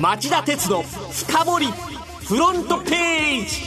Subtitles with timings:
[0.00, 1.66] 町田鉄の深掘り
[2.26, 3.62] フロントページ。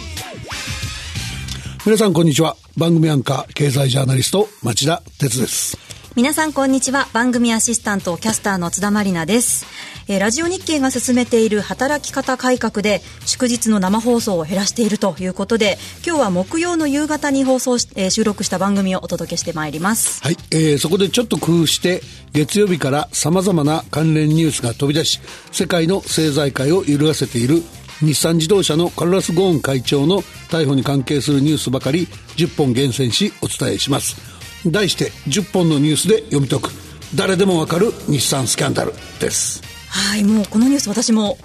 [1.86, 2.56] 皆さんこんにちは。
[2.78, 5.76] 番組アンカー経済ジャーナリスト町田鉄です。
[6.16, 7.08] 皆さんこんにちは。
[7.14, 9.66] 番組アシスタントキャスターの津田まりなです
[10.10, 20.22] えー、ラジオ日経が進めている働き方改革で祝日の生放送を減らしているということで今日は木曜の夕方に放送し、えー、収録した番組をお届けしてまいります。
[20.24, 22.02] はい、えー、そこでちょっと工夫して
[22.34, 25.22] 月曜日からさまざまな関連ニュースが飛び出し
[25.52, 27.62] 世界の政財界を揺るがせている
[28.02, 34.18] 日産自動車のカルラス・ゴーン会長の逮捕に関係するニュースばかり10本厳選しお伝えします。
[34.66, 36.72] 題して10本のニュースで読み解く。
[37.14, 39.69] 誰でもわかる日産スキャンダルです。
[39.90, 41.38] はいもうこのニュース私も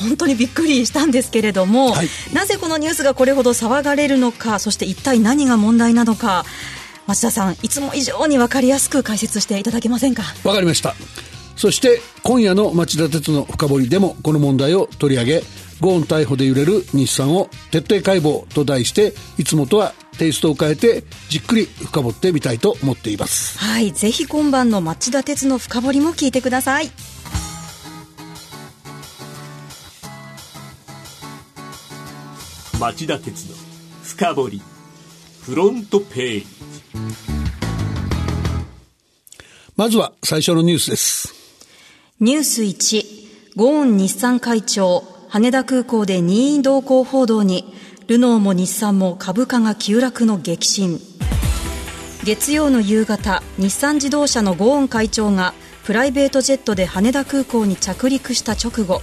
[0.00, 6.44] 本当にびっくりしたんですけれども、はい、なぜこのニュースがこれほど騒がれるのかそして一体何が問題なのか
[7.06, 10.22] 町田さんいつも以上に分かりやすく解説していただけませんか？
[10.44, 10.94] わかりました。
[11.56, 15.42] そして今夜の町田鉄の深掘りでもこの問題を取り上げ
[15.80, 23.58] ゴーン逮捕で揺れる日産を徹底解剖と題していつもとはテイストを変えてじっくり深掘ってみたいと思っています。
[23.58, 26.90] はいぜひ今晩の町田鉄の深掘りも聞いてください
[32.80, 33.54] 町田鉄の
[34.02, 34.62] 深掘り
[35.42, 36.46] フロントページ。
[39.76, 41.34] まずは最初のニュースです。
[42.20, 43.04] ニュース1
[43.54, 47.70] ゴーン日産会長羽田空港で任意同行報道に
[48.06, 50.98] ルノーも日産も株価が急落の激震。
[52.24, 55.52] 月曜の夕方日産自動車のゴーン会長が
[55.84, 59.02] プライベートジェットで羽田空港に着陸した直後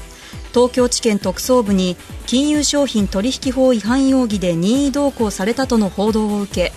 [0.58, 6.73] 東京地検特捜部に金融商品取引法違反容疑で任意同行されたとの報道を受け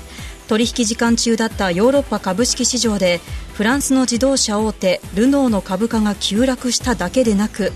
[0.49, 3.23] 取引時間中だったヨーロッパ株式市場で
[3.55, 7.73] フランスの自動車大手ルノーの株価が急落しただけでなく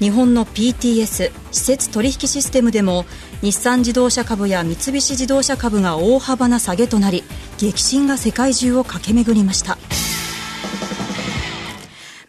[0.00, 3.06] 日本の PTS 施設取引システムでも
[3.40, 7.24] 日産自動車株や三菱自動車株が大幅な下げとなり
[7.56, 9.78] 激震が世界中を駆け巡りました。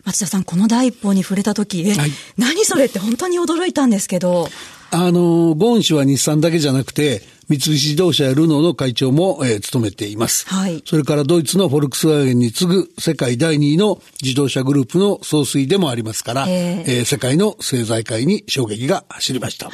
[0.09, 4.49] 町田さん、この第一報に触れたとき、はい、何それって本当に驚いたんですけど。
[4.91, 10.47] あの、ゴーン氏は日産だけじゃなくて、三菱自動車やルノーの会長も、えー、務めています。
[10.47, 10.83] はい。
[10.85, 19.67] それからドイツのフォルクスワーゲンに次ぐ世界第2位の自動車グループの総帥でもありますから、えー、えー、世界の政財界に衝撃が走りました。
[19.67, 19.73] はい、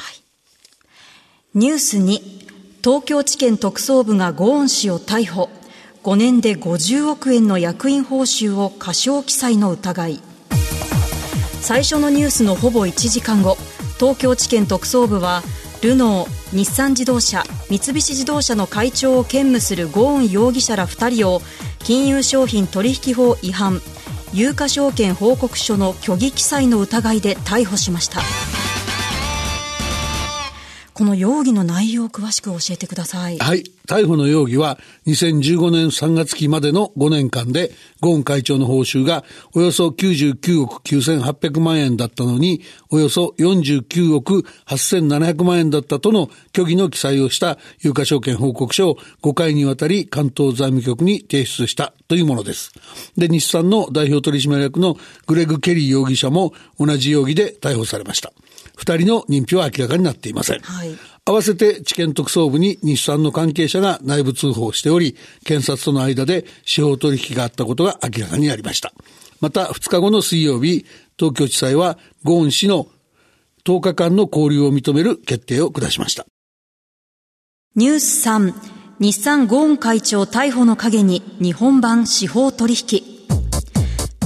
[1.54, 2.20] ニュース2、
[2.82, 5.50] 東京地検特捜部がゴーン氏を逮捕。
[6.06, 10.22] 5年で50億円の役員報酬を過少記載の疑い
[11.60, 13.56] 最初のニュースのほぼ1時間後
[13.98, 15.42] 東京地検特捜部は
[15.82, 21.40] ルノー日産自動車三菱自動車の会長を兼務するゴーン容疑者ら2人を
[21.80, 23.80] 金融商品取引法違反
[24.32, 28.20] 有価証券報告書の虚偽記載の疑いで逮捕しました。
[30.96, 33.36] この容疑の内容を詳しく教えてください。
[33.36, 33.64] はい。
[33.86, 37.70] 逮捕の容疑は、2015年3月期までの5年間で、
[38.00, 52.72] ゴーン会長の報酬がおよそ99億9800万円だったのに、およそ49億8700万円だったとの虚偽の記載をした有価証券報告書を5回にわたり関東財務局に提出したというものです。
[53.18, 54.96] で、日産の代表取締役の
[55.26, 58.32] グレグ・ケリー容疑者も同じ容疑で逮捕されました。
[58.76, 60.60] 二人の認否は明らかになっていません。
[60.60, 68.92] はい、合わせて地検特捜部に日産の関係者が内部通報しており、検察との間で司法取引があったことが明らかになりました。
[69.40, 70.84] また、2日後の水曜日、
[71.18, 72.86] 東京地裁はゴーン氏の
[73.64, 76.26] 10日間の交流を認める決定を下しました。
[77.74, 78.54] ニュース3、
[79.00, 83.15] 日産ゴーン会長逮捕の陰に日本版司法取引。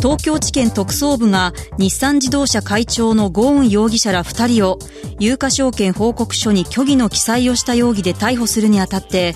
[0.00, 4.78] 東京地検特捜部が日産自動車会長のゴーン容疑者ら2人を
[5.18, 9.34] 有価証券報告書に虚偽の記載をした容疑で逮捕するにあたって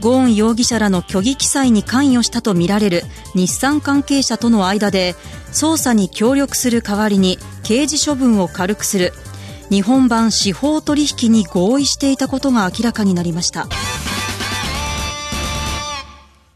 [0.00, 3.02] ゴーン容疑者らの虚偽記載に関与したとみられる
[3.34, 5.14] 日産関係者との間で
[5.50, 9.12] 捜査に協力する代わりに刑事処分を軽くする
[9.68, 13.66] 日本版司法取引に合意していたことが明らかになりました。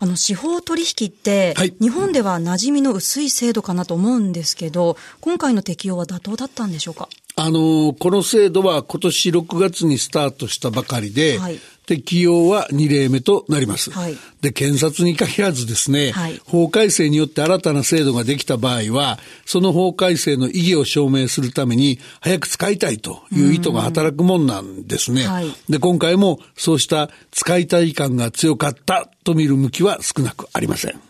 [0.00, 7.08] あの、司法取引って、はい、日本では馴染みの薄い制度かなと思うんですけど、今回の適用は妥当だったんでしょうか？
[7.34, 13.90] あの、この制度は今年6月にスタートしたばかりで、はい、適用は2例目となります。
[13.90, 25.26] はい、で、検察に限らずですね、はい、法改正によって新たな制度ができた場合は、その法改正の意義を証明するために早く使いたいという意図が働くもんなんですね。
[25.26, 31.00] はい、で、今回もそうした使いたい感が強かったと見る向きは少なくありません。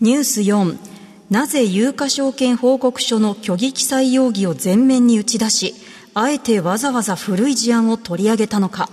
[0.00, 0.78] ニュース4
[1.28, 5.74] なぜ有価証券報告書の虚偽記載容疑を全面に打ち出し、
[6.14, 8.88] あえてわざわざ古い事案を取り上げたのか。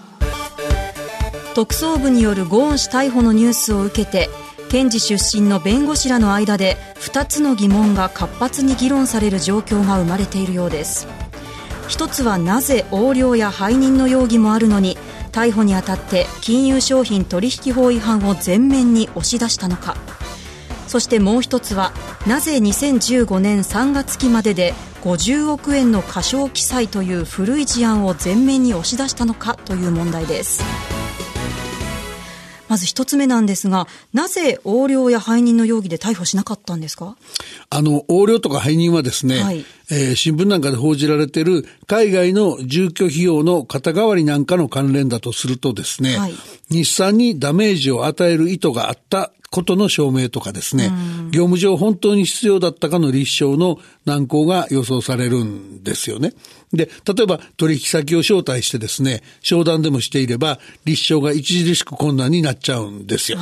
[1.56, 4.30] 特捜部によるゴーン氏逮捕のニュースを受けて、
[4.70, 11.08] 検事出身の弁護士らの間で2つの疑問が活発に議論される状況が生まれているようです。
[11.88, 14.98] 一つはなぜ横領や背任の容疑もあるのに
[15.32, 19.96] 逮捕にあたって金融商品取引法違反を全面に押し出したのか。
[20.88, 21.94] そしてもう一つは
[22.28, 24.74] なぜ2015年3月期までで
[25.04, 30.62] 50億円の過少記載という古い事案を全面に押し出したのかという問題です。
[32.68, 37.16] まず一つ目なんですが、なぜ横領や背任の容疑で逮捕しなかったんですか？
[37.70, 46.34] あの、横領とか背任はですね、はい、えー、新聞なんかで報じられている海外の住居費用の肩代わりなんかの関連だとするとですね、はい、
[46.70, 50.92] 日産にダメージを与える意図があったことの証明とかですね、
[51.32, 56.34] 業務上本当に必要だったかの立証の難航が予想されるんですよね。
[56.74, 61.44] で、例えば取引先を招待してですね、商談でもしていれば、立証が著
[61.76, 63.40] しく困難になっちゃうんですよ。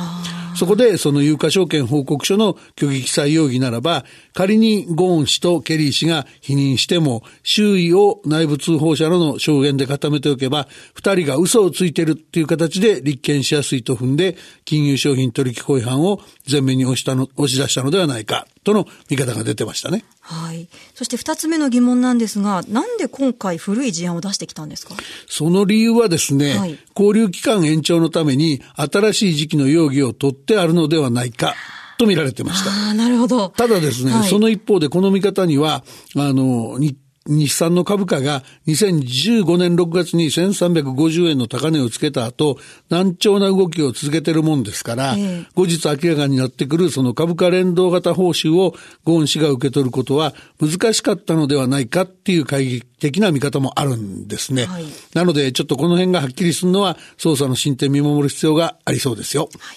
[0.56, 4.04] そこで、その有価証券報告書の虚偽記載容疑ならば、
[4.34, 16.20] 仮にゴーン氏とケリー氏が否認しても、周囲を内部通報者らの証言で固めておけば、二人が嘘をついているっていう形で立件しやすいと踏んで、金融商品取引法違反を
[16.50, 20.04] 前面に押したの、押し出したのではないか、との見方が出てましたね。
[20.20, 20.68] はい。
[20.94, 24.94] そして二つ目の疑問なんですが、なんで今回古い事案を出してきたんですか？
[25.28, 31.54] その理由はですね、はい、交流期間延長のために新しい時期の容疑を取ってあるのではないか。
[31.96, 32.70] と見られてました。
[32.70, 33.50] ああ、なるほど。
[33.50, 35.84] ただですね、はい、その一方でこの見方には、
[36.16, 42.58] あの、日日産の株価が2015年6月に1350円の高値をつけた後、
[42.90, 48.74] 難聴な動きを続けているもんですから、えー、後日明らかになってくるその株価連動型報酬を
[49.04, 54.66] ゴーン氏が受け取ることは難しかったのではないかっていう懐疑的な見方もあるんですね。
[54.66, 54.84] はい、
[55.14, 59.48] なので、ちょっとこの辺がはっきりするのは捜査の進展見守る必要がありそうですよ。
[59.58, 59.76] はい、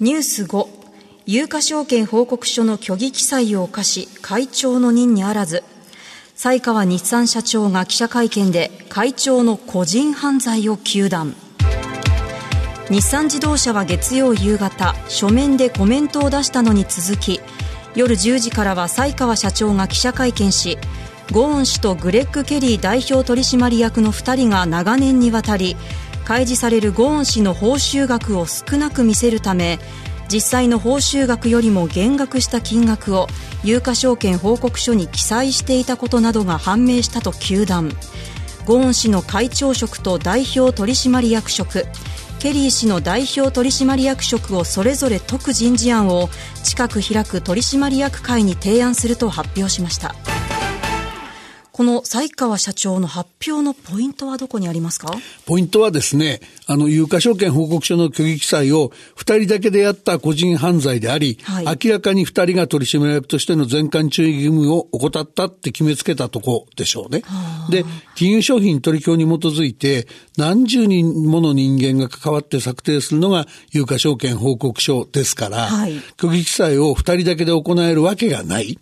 [0.00, 0.86] ニュース5。
[1.28, 5.64] 有価証券報告書の虚偽記載を犯し、会長の任にあらず、
[6.38, 11.34] 西川日産社長が記者会見で会長の個人犯罪を糾弾。
[12.90, 17.40] 日産自動車は月曜夕方書面でコメントを出したのに続き
[17.96, 20.76] 夜10時からは西川社長が記者会見し
[21.32, 25.74] ゴーン氏とグレッグ・ケリー代表取締役の2人が長年にわたり
[26.26, 29.78] 開示されるゴーン氏の報酬額を少なく見せるため
[30.32, 33.28] 実際の報酬額よりも減額した金額を
[33.62, 37.90] 有価証券報告書に記載していたことなどが判明したと糾弾
[38.64, 41.86] ゴーン氏の会長職と代表取締役職
[42.40, 46.28] ケリー氏の代表取締役職をそれぞれ解く人事案を
[46.64, 50.14] 近く開く取締役会に提案すると発表しました。
[51.72, 55.14] この西川社長の発表のポイントはどこにありますか？
[55.44, 67.22] ポイントはですね、あの、有価証券報告書の虚偽記載を二人だけでやった個人犯罪であり、はい、明らかに二人が取締役としての全館注意義務を怠ったって決めつけたとこでしょうね。
[67.70, 67.84] で、
[68.16, 78.78] 金融商品取引法に基づいて何十人もの人間が関わって策定するのが有価証券報告書ですから、はい、虚偽記載を二人だけで行えるわけがない。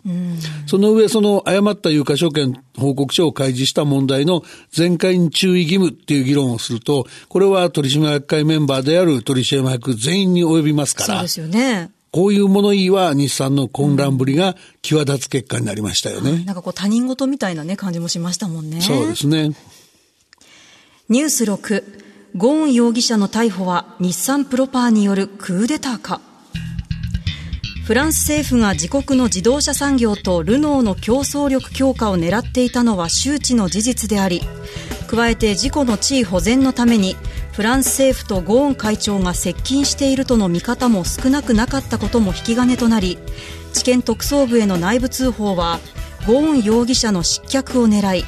[0.65, 11.15] その上、その誤った有価証券報告書を開示した問題の全会注意義務っていう議論をすると、これは取締役会メンバーである取締役全員に及びますから。
[11.15, 11.91] そうですよね。
[12.11, 16.31] こういう物言いは日産の混乱ぶりが際立つ結果になりましたよね。
[16.31, 18.79] うん、なんかこう他人事みたいなね、感じもしましたもんね。
[18.79, 19.49] そうですね。
[21.09, 21.83] ニュース6。
[22.37, 26.21] ゴーン容疑者の逮捕は日産プロパーによるクーデターか。
[27.85, 34.41] フランス政府が自国の自動車産業とルノーの競争力強化を狙っていたのは周知の事実であり
[35.07, 37.15] 加えて事故の地位保全のために
[37.55, 43.17] フランス政府とゴーン会長が接近しているとの見方も少なくなかったことも引き金となり
[43.71, 45.79] 地検特捜部への内部通報は
[46.27, 48.25] ゴーン容疑者の失脚を狙い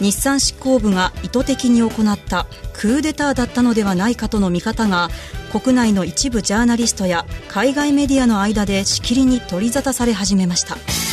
[0.00, 5.10] 日産執行部が意図的に行ったクーデターだったのではないかとの見方が
[5.52, 11.09] 国内の一部ジャーナリストや海外メディアの間でしきりに取り沙汰され始めました。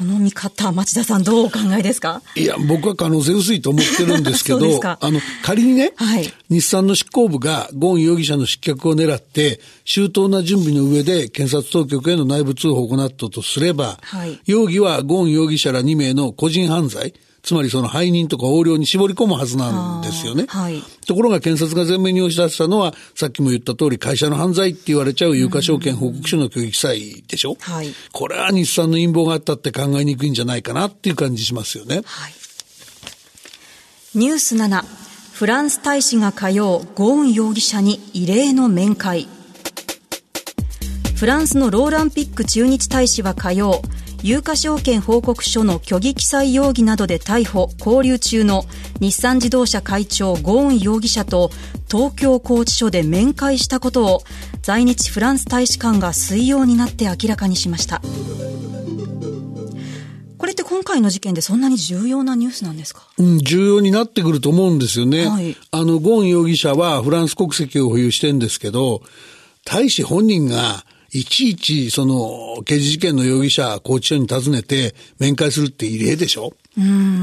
[0.00, 2.22] この見方、町田さんどうお考えですか？
[2.34, 17.12] いや、僕は可能性薄いと思ってるんですけど、 あの、仮にね、はい、日産の執行部がゴーン容疑者の失脚を狙って、周到な準備の上で検察当局への内部通報を行ったとすれば、はい、容疑はゴーン容疑者ら2名の個人犯罪、
[17.42, 20.46] つまりその背任とか横領に絞り込むはずなんですよね。
[20.48, 20.82] はい。
[21.06, 32.02] ところが検察が前面に押し出したのは、さっきも言った通り会社の犯罪って言われちゃう有価証券報告書の虚偽記載でしょ、はいこれは日産の陰謀があったって考えにくいんじゃないかなっていう感じしますよね。
[32.04, 32.32] はい。
[34.14, 34.84] ニュース7、
[35.32, 39.28] フランス大使が火曜、ゴーン容疑者に異例の面会。
[41.16, 43.82] フランスのローランピック駐日大使は火曜、
[44.22, 48.64] 有価証券報告書の虚偽記載容疑などで逮捕・拘留中の
[49.00, 51.50] 日産自動車会長ゴーン容疑者と
[51.90, 54.22] 東京拘置所で面会したことを
[54.62, 58.02] 在日フランス大使館が水曜になって明らかにしました。
[60.36, 63.02] これって今回の事件でそんなに重要なニュースなんですか？
[63.18, 65.26] うん、重要になってくると思うんですよね。
[65.26, 69.02] はいあの、ゴーン容疑者はフランス国籍を保有してるんですけど、
[69.64, 76.52] 大使本人がいちいちその刑事事件の容疑者、拘置所に訪ねて面会するって異例でしょ？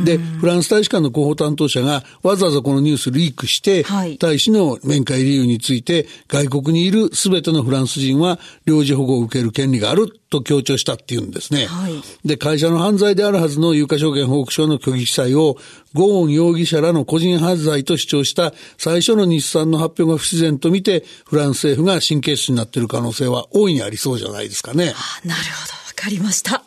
[0.04, 11.66] で、フランス大使館の広報担当者がわざわざこのニュースリークして、はい大使の面会理由について、外国にいる全てのフランス人は領事保護を受ける権利があると強調したっていうんですね。
[11.68, 11.94] はい
[12.26, 15.58] で、会社の犯罪であるはずの有価証券報告書の虚偽記載を、
[15.94, 24.94] ゴーン容疑者らの個人犯罪と主張した最初の日産の発表が不自然と見て、フランス政府が神経質になっている可能性は大いにありそうじゃないですかね。
[24.96, 26.64] あなるほど、わかりました。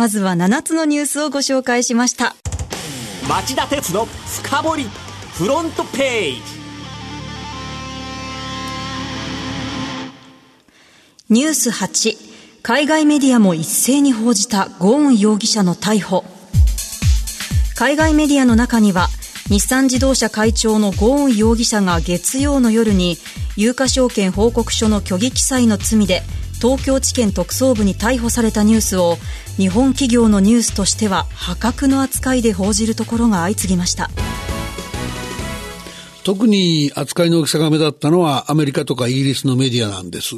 [0.00, 2.34] まずは7つのニュースをご紹介しました。
[3.28, 4.84] 町田鉄の深掘り
[5.34, 6.40] フロントページ
[11.28, 12.16] ニュース8、
[12.62, 16.24] 海外メディアも一斉に報じたゴーン容疑者の逮捕。
[17.76, 19.08] 海外メディアの中には、
[19.50, 23.18] 日産自動車会長のゴーン容疑者が月曜の夜に
[23.54, 26.22] 有価証券報告書の虚偽記載の罪で
[26.60, 29.16] 東京地検特捜部に逮捕されたニュースを
[29.56, 34.10] 日本企業のニュースとしては破格の扱いで報じるところが相次ぎました。
[36.22, 40.36] 特に扱いの大きさが目立ったのはアメリカとかイギリスのメディアなんです。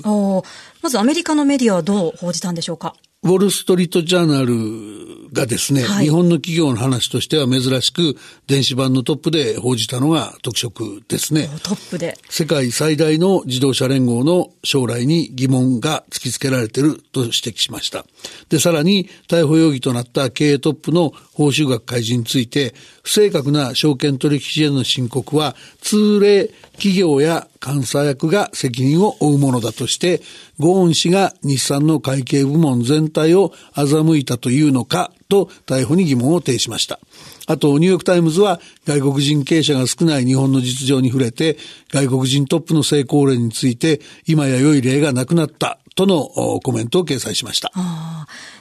[0.80, 2.94] まずアメリカのメディアはどう報じたんでしょうか？
[3.24, 11.48] ウォール・ストリート・ジャーナルがですね、はい日本の企業の話としては珍しく電子版のトップで報じたのが特色ですね。
[11.62, 12.18] トップで。
[12.28, 18.04] 世界最大の自動車連合の将来に疑問が突きつけられていると指摘しました。
[18.48, 30.20] で、さらに逮捕容疑となった経営トップの報酬額開示について、不正確な証券取引への申告は通例企業や監査役が責任を負うものだとして、
[30.58, 37.00] ゴーン氏が日産の会計部門全体を欺いたというのかと逮捕に疑問を呈しました。
[37.46, 41.56] あと、ニューヨークタイムズは外国人経営者が少ない日本の実情に触れて、
[41.90, 46.26] 外国人トップの成功例について、今や良い例がなくなったとの
[46.60, 47.72] コメントを掲載しました。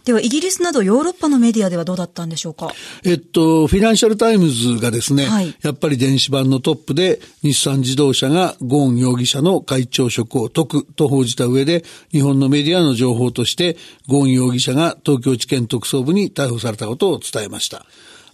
[0.05, 2.71] では、イギリスなどヨーロッパのメディアではどうだったんでしょうか？
[3.03, 13.77] えっと、フィナンシャルタイムズがですね、はいやっぱり電子版のトップで日産自動車がゴーン容疑者の会長職を解くと報じた上で、日本のメディアの情報として、
[14.07, 17.85] ゴーン容疑者が東京地検特捜部に逮捕されたことを伝えました。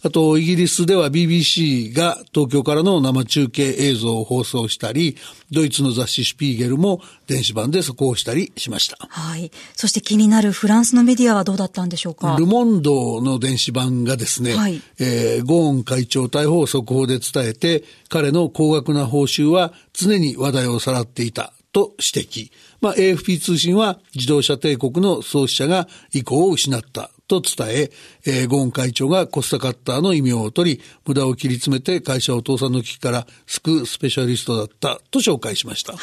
[0.03, 5.17] あと、イギリスでは BBC が東京からの生中継映像を放送したり、
[5.51, 8.97] ドイツの雑誌シュピーゲルも電子版で速報したりしました。
[9.09, 9.51] はい。
[9.75, 12.35] そして気になるフランスのメディアはどうだったんでしょうか？
[12.37, 22.51] ルモンドの電子版がですね、はいえーゴーン会長逮捕を速報で伝えて、彼の高額な報酬は常に話題をさらっていたと指摘。
[22.81, 27.91] まあ、AFP 通信は自動車帝国の創始者が意向を失ったと伝え
[28.25, 35.93] えーゴーン会長がコスタカッターの異名を取り、無駄を切り詰めて会社を倒産の危機から救うスペシャリストだったと紹介しました。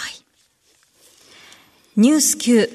[1.96, 2.68] ニュース9、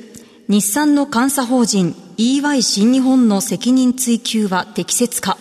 [0.48, 5.38] 日産の監査法人 EY 新日本の責任追及は適切か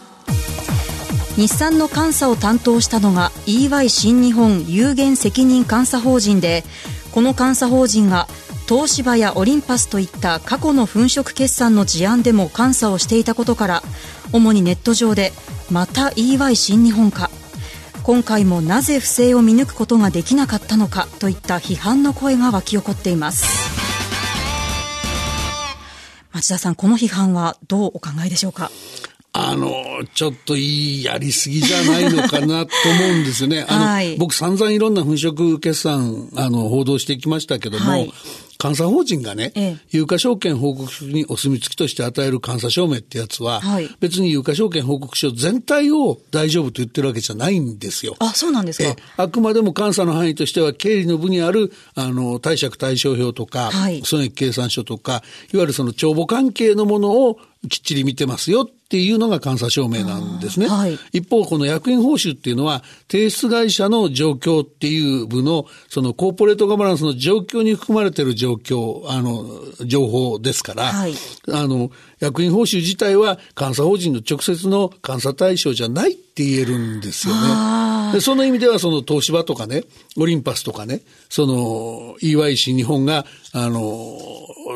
[1.39, 6.65] 日産の監査を担当したのが EY 新日本有限責任監査法人で、
[7.13, 8.27] この監査法人が
[8.69, 13.83] 東芝やオリンパスといった過去の粉飾決算の事案でも監査をしていたことから、
[14.33, 15.33] 主にネット上で、
[15.71, 17.31] また EY 新日本か。
[18.03, 23.71] 今回もなぜ不正を見抜くことができなかったのかといった批判の声が沸き起こっています。
[26.33, 28.71] 町田さん、この批判はどうお考えでしょうか？
[29.33, 33.65] あの、ちょっといいやりすぎじゃないのかなと思うんですよね。
[33.69, 38.13] あの、はい僕散々いろんな粉飾決算、あの、報道してきましたけども、はい
[38.61, 39.77] 監査法人がね、ええ。
[39.91, 43.89] 有価証券報告書にお墨付きとして与える監査証明ってやつは、はい。
[44.01, 48.17] 別に有価証券報告書全体を大丈夫と言ってるわけじゃないんですよ。
[48.19, 48.89] あ、そうなんですか。
[48.89, 54.03] えあくまでも監査の範囲としては、経理の部にある、あの、貸借対照表とか、はい。
[54.05, 55.23] 損益計算書とか、
[55.53, 57.39] いわゆるその帳簿関係のものを
[57.69, 60.67] きっちり見てますよっていうのが監査証明なんですね。
[60.67, 69.45] はい、一方、この役員報酬っていうのは、提出会社の状況っていう部の、そのコーポレートガバナンスの状況に含まれている状況、あの、
[69.85, 71.13] 情報ですから、はい、
[71.53, 71.91] あの、
[72.21, 78.13] 役員報酬自体は監査法人の直接の監査対象じゃないって言えるんですよね。
[78.13, 79.83] でその意味では、その東芝とかね、
[80.17, 83.81] オリンパスとかね、その EYC 日本が、あの、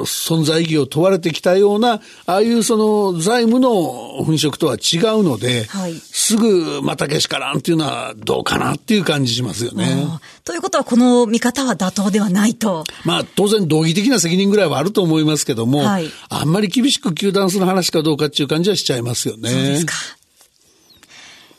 [0.05, 10.07] 存在意義を問われてきたような、ああいうその財務の粉飾とは違うので、はい、すぐまたけしからんっていうのはどうかなっていう感じしますよね。
[10.45, 12.83] ということは、この見方は妥当ではないと。
[13.05, 19.51] まあ、当然、道義的な責任ぐらいはあると思いますけども、はい、あんまり厳しく糾弾する話かどうかっていう感じはしちゃいますよね。
[19.51, 19.95] そうですか。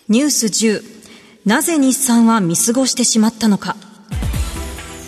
[0.09, 0.83] ニュース10。
[1.45, 3.77] なぜ日産は見過ごしてしまったのか。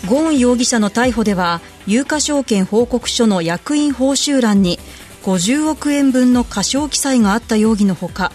[0.08, 4.78] ゴーン容疑者の逮捕では、有価証券報告書の役員報酬欄に
[5.24, 8.32] 50億円分の過少記載があった容疑のほか、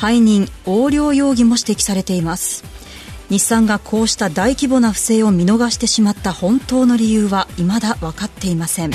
[0.00, 2.77] 背任、横領容疑も指摘されています。
[3.30, 8.90] 日産がこうした大規模な不正を見逃してしまった本当の理由は未だ分かっていません。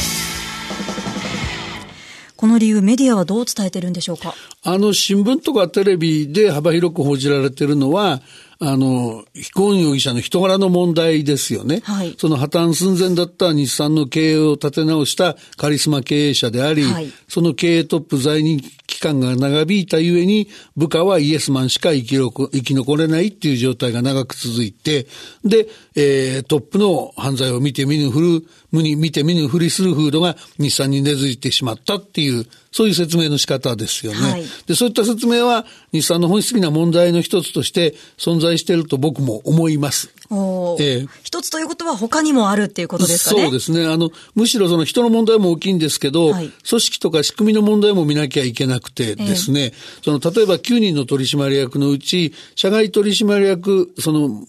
[2.36, 4.34] この理由、メディアはどう伝えてるんでしょうか？
[4.64, 8.22] あの、新聞とかテレビで幅広く報じられているのは、
[8.66, 11.82] あの、非婚容疑者の人柄の問題ですよね。
[11.84, 25.08] はい、その破綻寸前だった日産の経営を立て直したカリスマ経営者であり、はい、その経営トップ在任期間が長引いたゆえに、部下はイエスマンしか生き生き残れないっていう状態が長く続いて、
[25.44, 34.20] で、えー、トップの犯罪を見て見ぬふる、見て見ぬふりする風土が日産に根付いてしまったっていう、そういう説明の仕方ですよね。
[34.20, 40.12] はい、で、そういった説明は日産の本質的な問題の一つとして存在していると僕も思います。
[40.80, 43.44] ええ、一つということは他にもあるっていうことですかね？
[43.44, 43.86] そうですね。
[43.86, 54.44] あの、むしろその人の問題も大きいんですけど、はい、組織とか仕組みの問題も見なきゃいけなくてですね、えその、例えば9人の取締役のうち、社外取締役、その、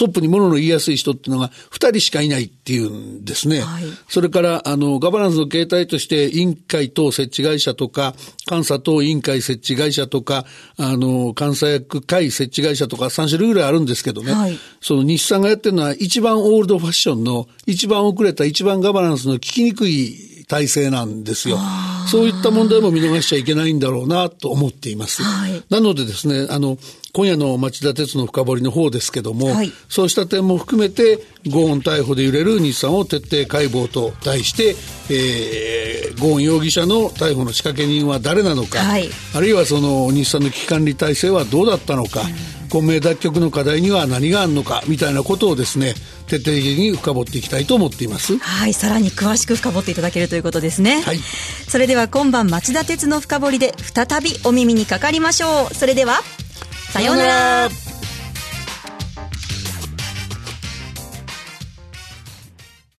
[0.00, 3.60] トップにものの言いやすい人っていうのが2人しかいないっていうんですね。
[3.60, 8.14] はい、それから、あの、ガバナンスの形態として、委員会等設置会社とか、
[8.48, 10.46] 監査等委員会設置会社とか、
[10.78, 14.32] あの、監査役会設置会社とか3種類ぐらいあるんですけどね。
[14.32, 21.58] はい、その日産がやってるのは一番オールドファッションの、一番遅れた、一番ガバナンスの聞きにくい体制なんですよ。
[22.10, 25.22] そういった問題も見逃しちゃいけないんだろうなと思っています。
[25.22, 26.76] はい、なのでですね、あの、
[27.12, 34.74] 今夜の町田鉄の深掘りの方ですけども、はい、そうした点も含めて、ゴーン逮捕で揺れる日産を徹底解剖と題して、
[35.08, 45.94] えー、ゴーン容疑者の逮捕の仕掛け人は誰なのか、はい、あるいはその日産の危機管理体制はどうだったのか、うん、混迷脱却の課題には何があるのか、みたいなことをですね、
[46.28, 48.38] 徹底的に深掘っていきたいと思っています。
[48.38, 51.02] はい、さらに詳しく深掘っていただけるということですね。
[51.02, 51.18] はい。
[51.68, 55.74] それでは今晩町田鉄の深掘りで再びお耳にかかりましょう。
[55.74, 56.22] それでは、
[56.92, 57.89] さようなら。